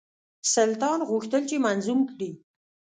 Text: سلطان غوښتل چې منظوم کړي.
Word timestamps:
سلطان 0.53 0.99
غوښتل 1.09 1.43
چې 1.49 1.57
منظوم 1.65 1.99
کړي. 2.11 2.29